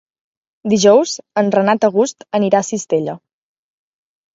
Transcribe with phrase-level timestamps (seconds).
[0.73, 1.13] Dijous
[1.43, 3.21] en Renat August anirà a Cistella.